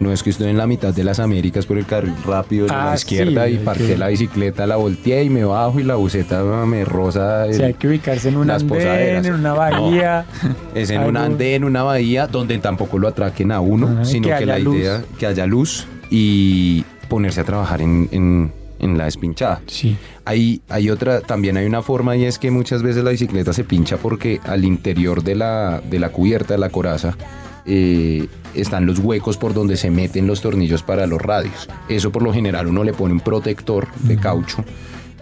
No 0.00 0.12
es 0.12 0.22
que 0.22 0.30
estoy 0.30 0.48
en 0.50 0.56
la 0.56 0.66
mitad 0.66 0.94
de 0.94 1.02
las 1.02 1.18
Américas 1.18 1.66
por 1.66 1.76
el 1.76 1.84
carril 1.84 2.14
rápido 2.24 2.66
de 2.66 2.72
la 2.72 2.92
Ah, 2.92 2.94
izquierda 2.94 3.46
sí, 3.46 3.54
y 3.54 3.56
parqué 3.58 3.86
que- 3.88 3.96
la 3.98 4.08
bicicleta, 4.08 4.66
la 4.66 4.76
volteé 4.76 5.24
y 5.24 5.28
me 5.30 5.44
bajo 5.44 5.80
y 5.80 5.82
la 5.82 5.96
buceta 5.96 6.42
me 6.42 6.84
roza. 6.84 7.46
el- 7.46 7.50
o 7.50 7.54
sea, 7.54 7.66
hay 7.66 7.74
que 7.74 7.88
ubicarse 7.88 8.28
en 8.28 8.36
un 8.36 8.48
andén, 8.50 8.68
posaderas. 8.68 9.26
en 9.26 9.34
una 9.34 9.52
bahía. 9.54 10.24
Es 10.74 10.90
en 10.90 11.02
un 11.02 11.16
andén, 11.16 11.64
una 11.64 11.82
bahía, 11.82 12.26
donde 12.28 12.56
tampoco 12.58 12.98
lo 12.98 13.08
atraquen 13.08 13.50
a 13.50 13.60
uno, 13.60 13.88
Ajá, 13.88 14.04
sino 14.04 14.28
que 14.28 14.36
que, 14.36 14.46
la 14.46 14.58
luz. 14.60 14.76
idea 14.76 15.02
que 15.18 15.26
haya 15.26 15.46
luz 15.46 15.86
y 16.10 16.84
ponerse 17.08 17.40
a 17.40 17.44
trabajar 17.44 17.80
en, 17.80 18.08
en- 18.12 18.52
en 18.80 18.96
la 18.96 19.06
despinchada. 19.06 19.60
Sí. 19.66 19.96
Hay, 20.24 20.60
hay 20.68 20.90
otra, 20.90 21.20
también 21.22 21.56
hay 21.56 21.66
una 21.66 21.82
forma 21.82 22.14
y 22.14 22.24
es 22.24 22.38
que 22.38 22.52
muchas 22.52 22.84
veces 22.84 23.02
la 23.02 23.10
bicicleta 23.10 23.52
se 23.52 23.64
pincha 23.64 23.96
porque 23.96 24.40
al 24.44 24.64
interior 24.64 25.24
de 25.24 25.34
la, 25.34 25.80
de 25.90 25.98
la 25.98 26.10
cubierta, 26.10 26.54
de 26.54 26.58
la 26.60 26.70
coraza, 26.70 27.16
eh, 27.70 28.26
están 28.54 28.86
los 28.86 28.98
huecos 28.98 29.36
por 29.36 29.52
donde 29.52 29.76
se 29.76 29.90
meten 29.90 30.26
los 30.26 30.40
tornillos 30.40 30.82
para 30.82 31.06
los 31.06 31.20
radios. 31.20 31.68
Eso 31.88 32.10
por 32.10 32.22
lo 32.22 32.32
general 32.32 32.66
uno 32.66 32.82
le 32.82 32.94
pone 32.94 33.12
un 33.12 33.20
protector 33.20 33.86
de 34.00 34.16
caucho. 34.16 34.64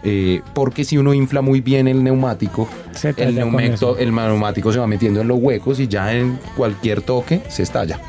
eh, 0.05 0.41
porque 0.55 0.85
si 0.85 0.97
uno 0.97 1.13
infla 1.13 1.43
muy 1.43 1.61
bien 1.61 1.89
el 1.89 2.05
neumático, 2.05 2.69
el 3.17 3.35
neumático, 3.35 3.75
eso. 3.75 3.99
el 3.99 4.15
neumático 4.15 4.73
se 4.73 4.79
va 4.79 4.87
metiendo 4.87 5.21
en 5.21 5.29
los 5.29 5.39
huecos 5.41 5.81
y 5.81 5.89
ya 5.89 6.15
en 6.15 6.39
cualquier 6.57 7.03
toque 7.03 7.43
se 7.49 7.65
estalla. 7.65 8.01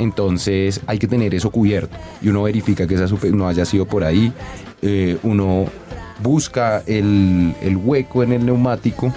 Entonces 0.00 0.80
hay 0.88 0.98
que 0.98 1.06
tener 1.06 1.32
eso 1.32 1.50
cubierto 1.50 1.96
y 2.20 2.28
uno 2.28 2.42
verifica 2.42 2.88
que 2.88 2.94
esa 2.94 3.06
no 3.32 3.46
haya 3.46 3.64
sido 3.64 3.86
por 3.86 4.02
ahí. 4.02 4.32
Eh, 4.82 5.18
uno 5.22 5.66
busca 6.20 6.82
el, 6.86 7.54
el 7.62 7.76
hueco 7.76 8.24
en 8.24 8.32
el 8.32 8.44
neumático 8.44 9.14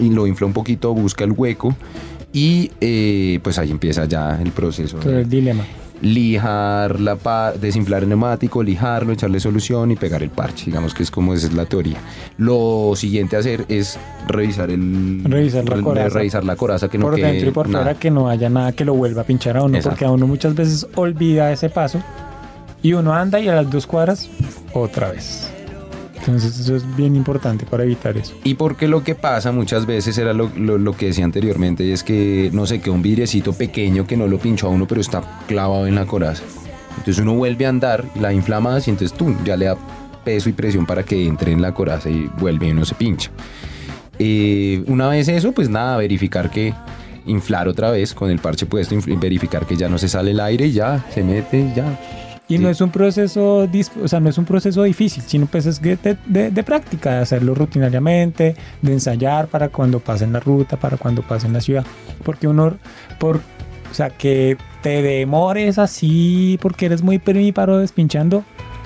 y 0.00 0.10
lo 0.10 0.26
infla 0.26 0.48
un 0.48 0.52
poquito, 0.52 0.92
busca 0.92 1.22
el 1.22 1.30
hueco 1.30 1.76
y 2.36 2.70
eh, 2.82 3.40
pues 3.42 3.58
ahí 3.58 3.70
empieza 3.70 4.04
ya 4.04 4.38
el 4.42 4.50
proceso. 4.52 4.98
Todo 4.98 5.18
el 5.20 5.28
dilema. 5.28 5.64
lijar 6.02 7.00
la 7.00 7.16
desinflar 7.58 8.02
el 8.02 8.10
neumático, 8.10 8.62
lijarlo, 8.62 9.14
echarle 9.14 9.40
solución 9.40 9.90
y 9.92 9.96
pegar 9.96 10.22
el 10.22 10.28
parche. 10.28 10.66
Digamos 10.66 10.92
que 10.92 11.02
es 11.02 11.10
como 11.10 11.32
esa 11.32 11.46
es 11.46 11.54
la 11.54 11.64
teoría. 11.64 11.96
Lo 12.36 12.92
siguiente 12.94 13.36
a 13.36 13.38
hacer 13.38 13.64
es 13.68 13.98
revisar 14.28 14.70
el 14.70 15.22
Revisar 15.24 15.66
la 15.66 15.80
coraza. 15.80 16.18
revisar 16.18 16.44
la 16.44 16.56
coraza 16.56 16.88
que 16.90 16.98
no 16.98 17.06
por 17.06 17.14
quede 17.14 17.26
dentro 17.32 17.48
y 17.48 17.52
por 17.52 17.68
nada. 17.70 17.84
fuera 17.84 17.98
que 17.98 18.10
no 18.10 18.28
haya 18.28 18.50
nada 18.50 18.72
que 18.72 18.84
lo 18.84 18.92
vuelva 18.92 19.22
a 19.22 19.24
pinchar 19.24 19.56
a 19.56 19.62
uno, 19.62 19.74
Exacto. 19.78 19.90
porque 19.94 20.04
a 20.04 20.10
uno 20.10 20.26
muchas 20.26 20.54
veces 20.54 20.86
olvida 20.94 21.50
ese 21.52 21.70
paso 21.70 22.02
y 22.82 22.92
uno 22.92 23.14
anda 23.14 23.40
y 23.40 23.48
a 23.48 23.54
las 23.54 23.70
dos 23.70 23.86
cuadras 23.86 24.28
otra 24.74 25.10
vez. 25.12 25.50
Entonces 26.26 26.58
eso 26.58 26.74
es 26.74 26.96
bien 26.96 27.14
importante 27.14 27.66
para 27.66 27.84
evitar 27.84 28.16
eso. 28.16 28.34
Y 28.42 28.54
porque 28.54 28.88
lo 28.88 29.04
que 29.04 29.14
pasa 29.14 29.52
muchas 29.52 29.86
veces 29.86 30.18
era 30.18 30.32
lo, 30.32 30.96
que 30.96 31.06
decía 31.06 31.24
anteriormente, 31.24 31.92
es 31.92 32.02
que, 32.02 32.50
no 32.52 32.66
sé, 32.66 32.80
que 32.80 32.90
un 32.90 33.00
vidriecito 33.00 33.52
pequeño 33.52 34.08
que 34.08 34.16
no 34.16 34.26
lo 34.26 34.38
pinchó 34.38 34.66
a 34.66 34.70
uno, 34.70 34.88
pero 34.88 35.00
está 35.00 35.22
clavado 35.46 35.86
en 35.86 35.94
la 35.94 36.04
coraza. 36.04 36.42
Entonces 36.98 37.22
uno 37.22 37.34
vuelve 37.34 37.66
a 37.66 37.68
andar, 37.68 38.04
la 38.18 38.32
inflama 38.32 38.78
y 38.84 38.90
entonces 38.90 39.16
tú 39.16 39.36
ya 39.44 39.56
le 39.56 39.66
da 39.66 39.76
peso 40.24 40.48
y 40.48 40.52
presión 40.52 40.84
para 40.84 41.04
que 41.04 41.28
entre 41.28 41.52
en 41.52 41.62
la 41.62 41.72
coraza 41.72 42.10
y 42.10 42.28
vuelve 42.40 42.66
y 42.66 42.70
uno 42.72 42.84
se 42.84 42.96
pincha. 42.96 43.30
Eh, 44.18 44.82
una 44.88 45.08
vez 45.08 45.28
eso, 45.28 45.52
pues 45.52 45.68
nada, 45.68 45.96
verificar 45.96 46.50
que 46.50 46.74
inflar 47.26 47.68
otra 47.68 47.92
vez 47.92 48.14
con 48.14 48.30
el 48.30 48.40
parche 48.40 48.66
puesto, 48.66 48.96
verificar 49.20 49.64
que 49.64 49.76
ya 49.76 49.88
no 49.88 49.98
se 49.98 50.08
sale 50.08 50.32
el 50.32 50.40
aire 50.40 50.66
y 50.66 50.72
ya 50.72 51.04
se 51.14 51.22
mete, 51.22 51.72
ya. 51.76 51.96
Y 52.48 52.58
Sí. 52.58 52.62
no 52.62 52.68
es 52.70 52.80
un 52.80 52.90
proceso, 52.90 53.68
o 54.02 54.08
sea, 54.08 54.20
no 54.20 54.28
es 54.28 54.38
un 54.38 54.44
proceso 54.44 54.82
difícil, 54.84 55.22
sino 55.26 55.46
pues 55.46 55.66
es 55.66 55.82
de, 55.82 55.98
de- 56.26 56.50
de 56.52 56.62
práctica, 56.62 57.10
de 57.16 57.18
hacerlo 57.22 57.54
rutinariamente, 57.56 58.54
de 58.82 58.92
ensayar 58.92 59.48
para 59.48 59.68
cuando 59.68 59.98
pase 59.98 60.24
en 60.24 60.32
la 60.32 60.40
ruta, 60.40 60.76
para 60.76 60.96
cuando 60.96 61.22
pase 61.22 61.46
en 61.48 61.52
la 61.54 61.60
ciudad. 61.60 61.84
Porque 62.22 62.46
uno, 62.46 62.76
por, 63.18 63.36
o 63.90 63.94
sea, 63.94 64.10
que 64.10 64.56
te 64.82 65.02
demores 65.02 65.78
así 65.78 66.56
porque 66.62 66.86
eres 66.86 67.02
muy 67.02 67.18
primíparo 67.18 67.78
despinchando, 67.78 68.44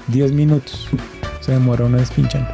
10 0.09 0.33
minutos 0.33 0.89
se 1.41 1.53
demora 1.53 1.85
uno 1.85 1.99
despinchando. 1.99 2.49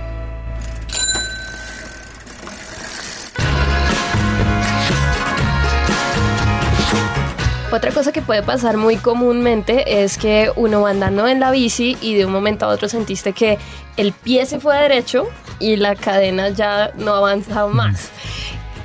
Otra 7.72 7.90
cosa 7.90 8.12
que 8.12 8.22
puede 8.22 8.42
pasar 8.42 8.76
muy 8.76 8.96
comúnmente 8.96 10.02
es 10.02 10.18
que 10.18 10.50
uno 10.54 10.82
va 10.82 10.90
andando 10.90 11.26
en 11.26 11.40
la 11.40 11.50
bici 11.50 11.96
y 12.00 12.14
de 12.14 12.24
un 12.24 12.32
momento 12.32 12.64
a 12.64 12.68
otro 12.68 12.88
sentiste 12.88 13.32
que 13.32 13.58
el 13.96 14.12
pie 14.12 14.46
se 14.46 14.60
fue 14.60 14.76
derecho 14.76 15.24
y 15.58 15.76
la 15.76 15.96
cadena 15.96 16.50
ya 16.50 16.92
no 16.96 17.14
ha 17.14 17.18
avanzado 17.18 17.68
más. 17.68 18.10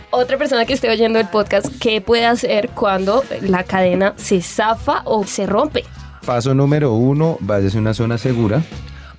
Otra 0.09 0.37
persona 0.37 0.65
que 0.65 0.73
esté 0.73 0.89
oyendo 0.89 1.19
el 1.19 1.27
podcast, 1.29 1.67
¿qué 1.79 2.01
puede 2.01 2.25
hacer 2.25 2.69
cuando 2.69 3.23
la 3.41 3.63
cadena 3.63 4.13
se 4.17 4.41
zafa 4.41 5.03
o 5.05 5.25
se 5.25 5.45
rompe? 5.45 5.85
Paso 6.25 6.53
número 6.55 6.93
uno, 6.93 7.37
váyase 7.39 7.77
a 7.77 7.81
una 7.81 7.93
zona 7.93 8.17
segura. 8.17 8.61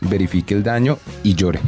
verifique 0.00 0.54
el 0.54 0.64
daño 0.64 0.98
y 1.22 1.34
llore. 1.36 1.60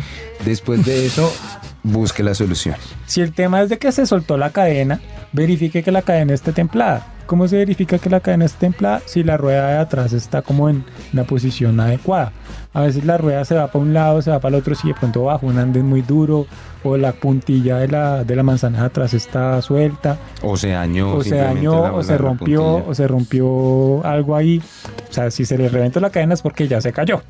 Después 0.45 0.85
de 0.85 1.07
eso, 1.07 1.33
busque 1.85 2.23
la 2.25 2.35
solución. 2.35 2.75
Si 3.07 3.21
el 3.21 3.33
tema 3.33 3.62
es 3.62 3.69
de 3.69 3.79
que 3.79 3.93
se 3.93 4.05
soltó 4.07 4.37
la 4.37 4.50
cadena, 4.50 5.00
verifique 5.33 5.83
que 5.85 5.93
la 5.93 6.03
cadena 6.03 6.35
esté 6.35 6.53
templada. 6.53 7.07
¿Cómo 7.26 7.49
se 7.49 7.57
verifica 7.57 7.99
que 7.99 8.11
la 8.11 8.21
cadena 8.21 8.45
esté 8.45 8.59
templada? 8.67 9.00
Si 9.07 9.23
la 9.25 9.37
rueda 9.38 9.69
de 9.69 9.79
atrás 9.79 10.12
está 10.12 10.43
como 10.43 10.69
en 10.69 10.85
la 11.14 11.25
posición 11.25 11.81
adecuada. 11.81 12.33
A 12.75 12.83
veces 12.83 13.05
la 13.07 13.17
rueda 13.17 13.45
se 13.47 13.55
va 13.55 13.69
para 13.69 13.83
un 13.83 13.95
lado, 13.95 14.21
se 14.21 14.31
va 14.31 14.41
para 14.41 14.57
el 14.57 14.61
otro, 14.61 14.75
si 14.75 14.88
de 14.88 14.95
pronto 14.95 15.25
bajo 15.25 15.47
un 15.47 15.59
andén 15.59 15.87
muy 15.87 16.03
duro 16.03 16.47
o 16.83 16.99
la 16.99 17.12
puntilla 17.12 17.79
de 17.79 17.88
la, 17.88 18.25
de 18.25 18.37
la 18.37 18.43
manzana 18.43 18.81
de 18.81 18.87
atrás 18.87 19.14
está 19.14 19.62
suelta 19.62 20.19
O 20.43 20.57
se 20.59 20.69
dañó. 20.71 21.14
o 21.14 21.23
se 21.25 21.37
dañó, 21.37 21.83
la- 21.85 21.93
o 21.95 22.03
se 22.03 22.19
rompió, 22.19 22.87
o 22.87 22.95
se 22.95 23.09
rompió 23.09 24.05
algo 24.05 24.37
ahí. 24.37 24.61
O 25.09 25.12
sea, 25.12 25.31
si 25.31 25.47
se 25.47 25.57
le 25.57 25.69
reventó 25.71 26.00
la 26.00 26.11
cadena 26.11 26.35
es 26.35 26.43
porque 26.43 26.69
ya 26.69 26.81
se 26.83 26.93
cayó. 26.93 27.23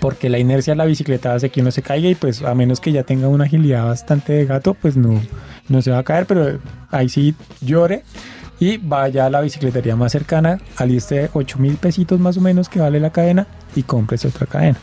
Porque 0.00 0.28
la 0.28 0.38
inercia 0.38 0.72
de 0.72 0.78
la 0.78 0.84
bicicleta 0.84 1.34
hace 1.34 1.50
que 1.50 1.60
uno 1.60 1.70
se 1.70 1.82
caiga 1.82 2.08
y 2.08 2.14
pues 2.14 2.42
a 2.42 2.54
menos 2.54 2.80
que 2.80 2.92
ya 2.92 3.04
tenga 3.04 3.28
una 3.28 3.44
agilidad 3.44 3.86
bastante 3.86 4.32
de 4.32 4.44
gato, 4.44 4.74
pues 4.74 4.96
no, 4.96 5.20
no 5.68 5.82
se 5.82 5.90
va 5.90 5.98
a 5.98 6.02
caer, 6.02 6.26
pero 6.26 6.58
ahí 6.90 7.08
sí 7.08 7.34
llore 7.60 8.04
y 8.60 8.76
vaya 8.76 9.26
a 9.26 9.30
la 9.30 9.40
bicicletería 9.40 9.96
más 9.96 10.12
cercana, 10.12 10.60
aliste 10.76 11.30
8 11.32 11.58
mil 11.58 11.76
pesitos 11.76 12.20
más 12.20 12.36
o 12.36 12.40
menos 12.40 12.68
que 12.68 12.80
vale 12.80 13.00
la 13.00 13.10
cadena 13.10 13.46
y 13.74 13.82
cómprese 13.82 14.28
otra 14.28 14.46
cadena. 14.46 14.78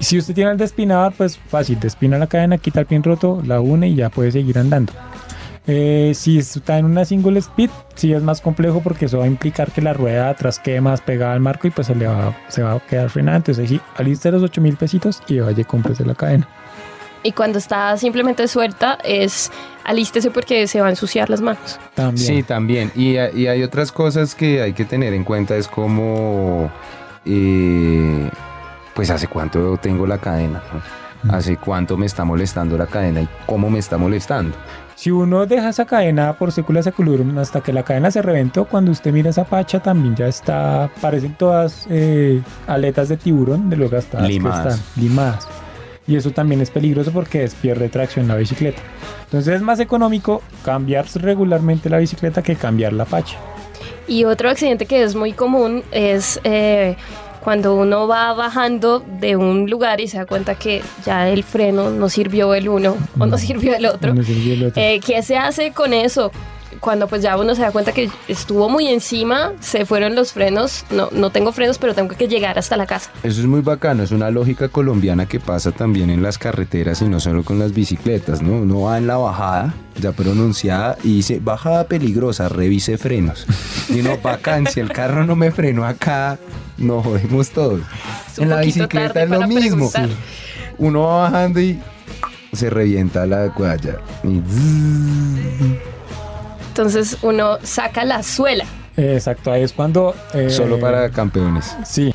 Si 0.00 0.18
usted 0.18 0.34
tiene 0.34 0.50
el 0.50 0.56
despinador, 0.56 1.12
pues 1.16 1.38
fácil, 1.38 1.78
despina 1.78 2.18
la 2.18 2.26
cadena, 2.26 2.58
quita 2.58 2.80
el 2.80 2.86
pin 2.86 3.02
roto, 3.02 3.42
la 3.46 3.60
une 3.60 3.88
y 3.88 3.94
ya 3.94 4.08
puede 4.08 4.32
seguir 4.32 4.58
andando. 4.58 4.92
Eh, 5.66 6.12
si 6.14 6.38
está 6.38 6.78
en 6.78 6.86
una 6.86 7.04
single 7.04 7.38
speed, 7.38 7.70
sí 7.94 8.12
es 8.12 8.22
más 8.22 8.40
complejo 8.40 8.80
porque 8.82 9.04
eso 9.04 9.18
va 9.18 9.24
a 9.24 9.28
implicar 9.28 9.70
que 9.70 9.82
la 9.82 9.92
rueda 9.92 10.24
de 10.24 10.30
atrás 10.30 10.58
quede 10.58 10.80
más 10.80 11.00
pegada 11.00 11.34
al 11.34 11.40
marco 11.40 11.68
y 11.68 11.70
pues 11.70 11.86
se, 11.86 11.94
le 11.94 12.06
va, 12.06 12.36
se 12.48 12.62
va 12.62 12.72
a 12.72 12.80
quedar 12.80 13.10
frenada. 13.10 13.36
Entonces, 13.36 13.68
sí, 13.68 13.80
aliste 13.96 14.30
los 14.30 14.42
8 14.42 14.60
mil 14.60 14.76
pesitos 14.76 15.22
y 15.28 15.38
vaya, 15.40 15.64
cómprese 15.64 16.04
la 16.04 16.14
cadena. 16.14 16.48
Y 17.22 17.32
cuando 17.32 17.58
está 17.58 17.96
simplemente 17.98 18.48
suelta, 18.48 18.98
es 19.04 19.52
alístese 19.84 20.30
porque 20.30 20.66
se 20.66 20.80
va 20.80 20.86
a 20.86 20.90
ensuciar 20.90 21.28
las 21.28 21.42
manos. 21.42 21.78
También. 21.94 22.26
Sí, 22.26 22.42
también. 22.42 22.90
Y, 22.94 23.18
y 23.18 23.46
hay 23.46 23.62
otras 23.62 23.92
cosas 23.92 24.34
que 24.34 24.62
hay 24.62 24.72
que 24.72 24.86
tener 24.86 25.12
en 25.12 25.24
cuenta, 25.24 25.54
es 25.56 25.68
como, 25.68 26.70
eh, 27.26 28.30
pues 28.94 29.10
hace 29.10 29.26
cuánto 29.26 29.76
tengo 29.76 30.06
la 30.06 30.16
cadena, 30.16 30.62
¿no? 30.72 31.00
Hace 31.28 31.56
cuánto 31.56 31.96
me 31.96 32.06
está 32.06 32.24
molestando 32.24 32.78
la 32.78 32.86
cadena 32.86 33.22
y 33.22 33.28
cómo 33.46 33.68
me 33.70 33.78
está 33.78 33.98
molestando. 33.98 34.56
Si 34.94 35.10
uno 35.10 35.46
deja 35.46 35.70
esa 35.70 35.86
cadena 35.86 36.34
por 36.34 36.52
secula 36.52 36.82
seculurum 36.82 37.38
hasta 37.38 37.60
que 37.62 37.72
la 37.72 37.82
cadena 37.82 38.10
se 38.10 38.20
reventó, 38.20 38.66
cuando 38.66 38.90
usted 38.92 39.12
mira 39.12 39.30
esa 39.30 39.44
pacha 39.44 39.80
también 39.80 40.14
ya 40.14 40.26
está, 40.26 40.90
parecen 41.00 41.34
todas 41.34 41.86
eh, 41.88 42.42
aletas 42.66 43.08
de 43.08 43.16
tiburón 43.16 43.70
de 43.70 43.76
lo 43.76 43.88
gastadas 43.88 44.28
Limadas. 44.28 44.62
que 44.62 44.68
están, 44.80 45.02
limadas. 45.02 45.48
Y 46.06 46.16
eso 46.16 46.32
también 46.32 46.60
es 46.60 46.70
peligroso 46.70 47.12
porque 47.12 47.44
es- 47.44 47.54
pierde 47.54 47.88
tracción 47.88 48.28
la 48.28 48.34
bicicleta. 48.36 48.82
Entonces 49.24 49.54
es 49.54 49.62
más 49.62 49.80
económico 49.80 50.42
cambiar 50.64 51.06
regularmente 51.14 51.88
la 51.88 51.98
bicicleta 51.98 52.42
que 52.42 52.56
cambiar 52.56 52.92
la 52.92 53.04
pacha. 53.06 53.36
Y 54.06 54.24
otro 54.24 54.50
accidente 54.50 54.86
que 54.86 55.02
es 55.04 55.14
muy 55.14 55.32
común 55.32 55.82
es 55.92 56.40
eh, 56.44 56.96
cuando 57.40 57.74
uno 57.74 58.06
va 58.06 58.32
bajando 58.34 59.00
de 59.20 59.36
un 59.36 59.68
lugar 59.68 60.00
y 60.00 60.08
se 60.08 60.18
da 60.18 60.26
cuenta 60.26 60.54
que 60.54 60.82
ya 61.04 61.28
el 61.28 61.42
freno 61.42 61.90
no 61.90 62.08
sirvió 62.08 62.54
el 62.54 62.68
uno 62.68 62.96
o 63.18 63.26
no 63.26 63.38
sirvió 63.38 63.74
el 63.74 63.86
otro. 63.86 64.14
No 64.14 64.22
sirvió 64.22 64.54
el 64.54 64.64
otro. 64.64 64.82
Eh, 64.82 65.00
¿Qué 65.04 65.22
se 65.22 65.36
hace 65.36 65.72
con 65.72 65.92
eso? 65.92 66.30
Cuando 66.80 67.06
pues 67.06 67.22
ya 67.22 67.36
uno 67.36 67.54
se 67.54 67.62
da 67.62 67.70
cuenta 67.70 67.92
que 67.92 68.10
estuvo 68.26 68.68
muy 68.68 68.88
encima, 68.88 69.52
se 69.60 69.84
fueron 69.84 70.14
los 70.14 70.32
frenos, 70.32 70.84
no, 70.90 71.10
no 71.12 71.30
tengo 71.30 71.52
frenos, 71.52 71.78
pero 71.78 71.94
tengo 71.94 72.16
que 72.16 72.26
llegar 72.26 72.58
hasta 72.58 72.76
la 72.76 72.86
casa. 72.86 73.10
Eso 73.22 73.40
es 73.40 73.46
muy 73.46 73.60
bacano, 73.60 74.02
es 74.02 74.10
una 74.12 74.30
lógica 74.30 74.68
colombiana 74.68 75.26
que 75.26 75.40
pasa 75.40 75.72
también 75.72 76.08
en 76.10 76.22
las 76.22 76.38
carreteras 76.38 77.02
y 77.02 77.04
no 77.04 77.20
solo 77.20 77.44
con 77.44 77.58
las 77.58 77.72
bicicletas, 77.72 78.40
¿no? 78.40 78.62
Uno 78.62 78.82
va 78.82 78.98
en 78.98 79.06
la 79.06 79.18
bajada, 79.18 79.74
ya 80.00 80.12
pronunciada, 80.12 80.96
y 81.04 81.16
dice, 81.16 81.38
bajada 81.38 81.84
peligrosa, 81.84 82.48
revise 82.48 82.96
frenos. 82.96 83.46
Y 83.88 84.00
uno, 84.00 84.16
bacán, 84.22 84.66
si 84.66 84.80
el 84.80 84.90
carro 84.90 85.26
no 85.26 85.36
me 85.36 85.50
frenó 85.50 85.84
acá, 85.84 86.38
nos 86.78 87.04
jodemos 87.04 87.50
todos. 87.50 87.82
En 88.38 88.48
la 88.48 88.60
bicicleta 88.60 89.22
es 89.22 89.30
lo 89.30 89.46
mismo. 89.46 89.90
preguntar. 89.90 90.08
Uno 90.78 91.02
va 91.02 91.30
bajando 91.30 91.60
y 91.60 91.78
se 92.52 92.70
revienta 92.70 93.26
la. 93.26 93.46
Y 94.24 94.40
zzzz. 94.40 95.99
Entonces 96.70 97.18
uno 97.22 97.58
saca 97.62 98.04
la 98.04 98.22
suela. 98.22 98.64
Exacto, 98.96 99.50
ahí 99.50 99.62
es 99.62 99.72
cuando... 99.72 100.14
eh, 100.34 100.50
Solo 100.50 100.78
para 100.78 101.10
campeones. 101.10 101.76
Sí, 101.84 102.14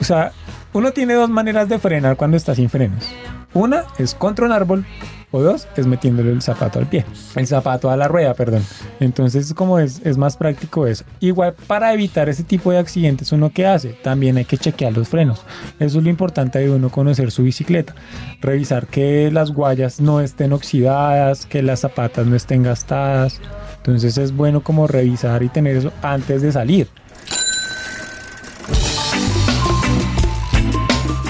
o 0.00 0.04
sea, 0.04 0.32
uno 0.72 0.92
tiene 0.92 1.14
dos 1.14 1.30
maneras 1.30 1.68
de 1.68 1.78
frenar 1.78 2.16
cuando 2.16 2.36
está 2.36 2.54
sin 2.54 2.68
frenos. 2.68 3.08
Una 3.54 3.84
es 3.98 4.14
contra 4.14 4.46
un 4.46 4.52
árbol 4.52 4.84
o 5.30 5.42
dos 5.42 5.68
es 5.76 5.86
metiéndole 5.86 6.30
el 6.30 6.40
zapato 6.42 6.78
al 6.78 6.86
pie, 6.86 7.04
el 7.36 7.46
zapato 7.46 7.90
a 7.90 7.96
la 7.98 8.08
rueda, 8.08 8.32
perdón. 8.34 8.64
Entonces, 8.98 9.52
como 9.54 9.78
es, 9.78 10.00
es 10.04 10.16
más 10.16 10.36
práctico 10.38 10.86
eso. 10.86 11.04
Igual 11.20 11.54
para 11.66 11.92
evitar 11.92 12.28
ese 12.30 12.44
tipo 12.44 12.70
de 12.72 12.78
accidentes, 12.78 13.30
uno 13.32 13.50
que 13.50 13.66
hace, 13.66 13.90
también 13.90 14.36
hay 14.38 14.46
que 14.46 14.56
chequear 14.58 14.94
los 14.94 15.08
frenos. 15.08 15.42
Eso 15.78 15.98
es 15.98 16.04
lo 16.04 16.10
importante 16.10 16.58
de 16.58 16.70
uno 16.70 16.88
conocer 16.90 17.30
su 17.30 17.42
bicicleta. 17.42 17.94
Revisar 18.40 18.86
que 18.86 19.30
las 19.30 19.52
guayas 19.52 20.00
no 20.00 20.20
estén 20.20 20.52
oxidadas, 20.54 21.44
que 21.46 21.62
las 21.62 21.80
zapatas 21.80 22.26
no 22.26 22.36
estén 22.36 22.62
gastadas. 22.62 23.38
Entonces 23.84 24.16
es 24.16 24.32
bueno 24.36 24.62
como 24.62 24.86
revisar 24.86 25.42
y 25.42 25.48
tener 25.48 25.76
eso 25.76 25.92
antes 26.02 26.40
de 26.40 26.52
salir. 26.52 26.86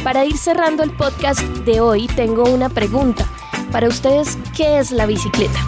Para 0.04 0.26
ir 0.26 0.36
cerrando 0.36 0.82
el 0.82 0.90
podcast 0.90 1.40
de 1.64 1.80
hoy, 1.80 2.08
tengo 2.08 2.44
una 2.44 2.68
pregunta. 2.68 3.26
Para 3.70 3.88
ustedes, 3.88 4.36
¿qué 4.54 4.78
es 4.78 4.90
la 4.90 5.06
bicicleta? 5.06 5.58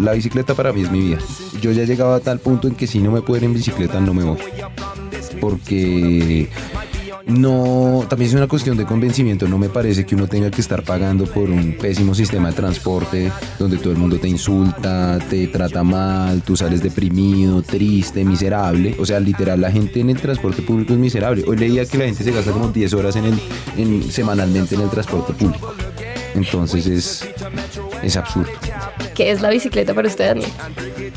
La 0.00 0.12
bicicleta 0.12 0.54
para 0.54 0.72
mí 0.72 0.80
es 0.80 0.90
mi 0.90 1.00
vida. 1.00 1.18
Yo 1.60 1.72
ya 1.72 1.82
he 1.82 1.86
llegado 1.86 2.14
a 2.14 2.20
tal 2.20 2.38
punto 2.38 2.66
en 2.66 2.74
que 2.74 2.86
si 2.86 3.00
no 3.00 3.10
me 3.10 3.20
puedo 3.20 3.36
ir 3.36 3.44
en 3.44 3.52
bicicleta 3.52 4.00
no 4.00 4.14
me 4.14 4.24
voy. 4.24 4.38
Porque 5.42 6.48
no, 7.26 8.04
también 8.08 8.30
es 8.30 8.34
una 8.34 8.46
cuestión 8.46 8.76
de 8.76 8.84
convencimiento. 8.84 9.46
No 9.48 9.58
me 9.58 9.68
parece 9.68 10.04
que 10.06 10.14
uno 10.14 10.26
tenga 10.26 10.50
que 10.50 10.60
estar 10.60 10.82
pagando 10.82 11.24
por 11.26 11.50
un 11.50 11.76
pésimo 11.78 12.14
sistema 12.14 12.48
de 12.50 12.54
transporte 12.54 13.30
donde 13.58 13.76
todo 13.78 13.92
el 13.92 13.98
mundo 13.98 14.18
te 14.18 14.28
insulta, 14.28 15.18
te 15.28 15.46
trata 15.48 15.82
mal, 15.82 16.42
tú 16.42 16.56
sales 16.56 16.82
deprimido, 16.82 17.62
triste, 17.62 18.24
miserable. 18.24 18.96
O 18.98 19.06
sea, 19.06 19.20
literal, 19.20 19.60
la 19.60 19.70
gente 19.70 20.00
en 20.00 20.10
el 20.10 20.20
transporte 20.20 20.62
público 20.62 20.92
es 20.92 20.98
miserable. 20.98 21.44
Hoy 21.46 21.56
leía 21.56 21.84
que 21.86 21.98
la 21.98 22.04
gente 22.06 22.24
se 22.24 22.32
gasta 22.32 22.52
como 22.52 22.68
10 22.68 22.92
horas 22.94 23.16
en 23.16 23.24
el, 23.26 23.40
en- 23.76 24.10
semanalmente 24.10 24.74
en 24.74 24.80
el 24.82 24.90
transporte 24.90 25.32
público. 25.32 25.74
Entonces 26.34 26.86
es, 26.86 27.28
es 28.02 28.16
absurdo. 28.16 28.50
¿Qué 29.20 29.30
es 29.30 29.42
la 29.42 29.50
bicicleta 29.50 29.92
para 29.92 30.08
usted? 30.08 30.38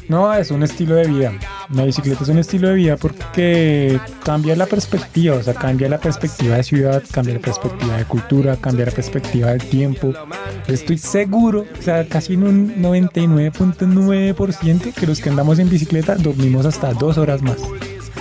No, 0.09 0.33
es 0.33 0.51
un 0.51 0.61
estilo 0.61 0.95
de 0.95 1.07
vida. 1.07 1.31
La 1.73 1.85
bicicleta 1.85 2.23
es 2.23 2.27
un 2.27 2.37
estilo 2.37 2.67
de 2.67 2.73
vida 2.73 2.97
porque 2.97 3.97
cambia 4.25 4.57
la 4.57 4.65
perspectiva, 4.65 5.37
o 5.37 5.41
sea, 5.41 5.53
cambia 5.53 5.87
la 5.87 5.99
perspectiva 5.99 6.57
de 6.57 6.63
ciudad, 6.63 7.01
cambia 7.13 7.35
la 7.35 7.39
perspectiva 7.39 7.95
de 7.95 8.03
cultura, 8.03 8.57
cambia 8.57 8.87
la 8.87 8.91
perspectiva 8.91 9.51
del 9.51 9.63
tiempo. 9.63 10.13
Estoy 10.67 10.97
seguro, 10.97 11.65
o 11.79 11.81
sea, 11.81 12.05
casi 12.05 12.33
en 12.33 12.43
un 12.43 12.75
99.9% 12.83 14.93
que 14.93 15.07
los 15.07 15.21
que 15.21 15.29
andamos 15.29 15.59
en 15.59 15.69
bicicleta 15.69 16.15
dormimos 16.15 16.65
hasta 16.65 16.91
dos 16.91 17.17
horas 17.17 17.41
más. 17.41 17.55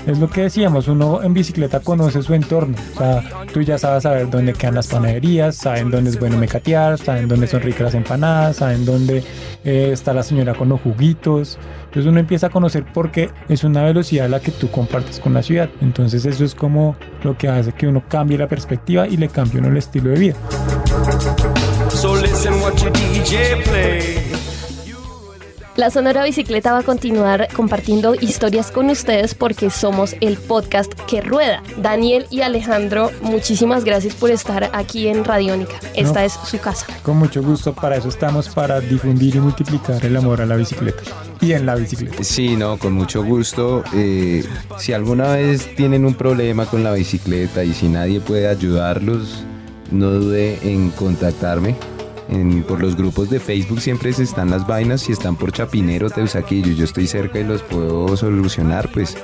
Es 0.07 0.19
lo 0.19 0.29
que 0.29 0.43
decíamos, 0.43 0.89
uno 0.89 1.23
en 1.23 1.33
bicicleta 1.33 1.79
conoce 1.81 2.23
su 2.23 2.35
entorno. 2.35 2.77
O 2.95 2.99
sea, 2.99 3.23
tú 3.53 3.63
ya 3.63 3.79
sabes 3.79 4.03
saber 4.03 4.29
dónde 4.29 4.53
quedan 4.53 4.75
las 4.75 4.89
panaderías, 4.89 5.57
saben 5.57 5.91
dónde 5.91 6.11
es 6.11 6.19
bueno 6.19 6.39
mecatear, 6.39 6.99
saben 6.99 7.29
dónde 7.29 7.47
son 7.47 7.63
ricas 7.63 7.83
las 7.83 7.95
empanadas, 7.95 8.57
saben 8.57 8.85
dónde 8.85 9.23
eh, 9.65 9.91
está 9.93 10.13
la 10.13 10.25
señora 10.25 10.55
con 10.55 10.69
los 10.69 10.81
juguitos. 10.81 11.59
Entonces 11.85 12.07
uno 12.07 12.19
empieza 12.19 12.49
a 12.49 12.51
conocer 12.51 12.85
porque 12.93 13.31
es 13.49 13.63
una 13.63 13.85
velocidad 13.85 14.29
la 14.29 14.41
que 14.41 14.51
tú 14.51 14.71
compartes 14.71 15.21
con 15.21 15.35
la 15.35 15.43
ciudad. 15.43 15.71
Entonces 15.81 16.27
eso 16.27 16.45
es 16.45 16.55
como 16.55 16.97
lo 17.23 17.39
que 17.39 17.49
hace 17.49 17.73
que 17.73 17.87
uno 17.87 18.03
cambie 18.09 18.37
la 18.39 18.49
perspectiva 18.49 19.07
y 19.07 19.17
le 19.17 19.29
cambie 19.29 19.61
uno 19.61 19.69
el 19.69 19.77
estilo 19.77 20.11
de 20.11 20.19
vida. 20.19 20.35
So 21.91 22.17
listen 22.17 22.55
what 22.55 22.75
your 22.77 22.93
DJ 22.93 23.63
play. 23.63 24.22
La 25.77 25.91
Sonora 25.91 26.23
Bicicleta 26.25 26.73
va 26.73 26.81
a 26.81 26.83
continuar 26.83 27.49
compartiendo 27.57 28.15
historias 28.15 28.71
con 28.71 28.91
ustedes 28.91 29.35
porque 29.35 29.71
somos 29.71 30.15
el 30.21 30.37
podcast 30.37 30.93
que 31.09 31.23
rueda. 31.23 31.63
Daniel 31.79 32.27
y 32.29 32.43
Alejandro, 32.43 33.11
muchísimas 33.23 33.83
gracias 33.83 34.15
por 34.15 34.31
estar 34.31 34.69
aquí 34.75 35.09
en 35.09 35.25
Radiónica. 35.25 35.77
Esta 35.95 36.21
No. 36.21 36.27
es 36.27 36.35
su 36.45 36.59
casa. 36.59 36.87
Con 37.03 37.17
mucho 37.17 37.43
gusto, 37.43 37.73
para 37.73 37.97
eso 37.97 38.11
estamos, 38.11 38.51
para 38.51 38.81
difundir 38.81 39.37
y 39.37 39.41
multiplicar 39.41 40.05
el 40.05 40.15
amor 40.15 40.43
a 40.43 40.47
la 40.47 40.57
bicicleta. 40.57 41.03
Y 41.41 41.53
en 41.53 41.65
la 41.65 41.75
bicicleta. 41.75 42.23
Sí, 42.23 42.55
no, 42.55 42.77
con 42.79 42.93
mucho 42.93 43.25
gusto. 43.25 43.83
Eh, 43.95 44.45
si 44.79 44.93
alguna 44.93 45.33
vez 45.37 45.75
tienen 45.75 46.05
un 46.05 46.13
problema 46.15 46.67
con 46.67 46.85
la 46.85 46.93
bicicleta 46.93 47.65
y 47.65 47.73
si 47.73 47.89
nadie 47.89 48.21
puede 48.21 48.47
ayudarlos, 48.47 49.43
no 49.91 50.11
dude 50.11 50.59
en 50.71 50.91
contactarme. 50.91 51.77
En- 52.33 52.63
por 52.63 52.81
los 52.81 52.97
grupos 52.97 53.29
de 53.31 53.39
Facebook 53.41 53.81
siempre 53.81 54.13
se 54.13 54.23
están 54.23 54.51
las 54.51 54.67
vainas. 54.67 55.03
Si 55.03 55.13
están 55.13 55.37
por 55.37 55.53
Chapinero, 55.53 56.09
Teusaquillo, 56.11 56.73
yo 56.73 56.85
estoy 56.85 57.07
cerca 57.07 57.39
y 57.39 57.45
los 57.45 57.63
puedo 57.63 58.17
solucionar, 58.17 58.91
pues 58.93 59.17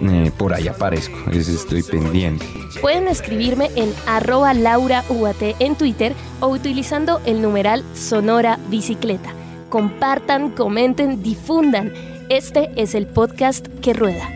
eh, 0.00 0.32
por 0.36 0.52
ahí 0.52 0.66
aparezco, 0.66 1.16
es- 1.30 1.48
estoy 1.48 1.82
pendiente. 1.84 2.44
Pueden 2.80 3.06
escribirme 3.06 3.70
en 3.76 3.92
arroba 4.06 4.52
laurauat 4.52 5.36
en 5.60 5.76
Twitter 5.76 6.12
o 6.40 6.48
utilizando 6.48 7.20
el 7.24 7.40
numeral 7.40 7.84
Sonora 7.94 8.58
Bicicleta. 8.68 9.32
Compartan, 9.68 10.50
comenten, 10.50 11.22
difundan. 11.22 11.92
Este 12.28 12.70
es 12.76 12.94
el 12.94 13.06
podcast 13.06 13.66
que 13.80 13.92
rueda. 13.92 14.28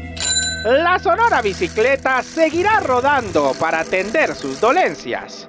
La 0.65 0.99
Sonora 0.99 1.43
Bicicleta 1.43 2.23
seguirá 2.23 2.81
rodando 2.81 3.53
para 3.59 3.81
atender 3.81 4.35
sus 4.35 4.61
dolencias. 4.61 5.49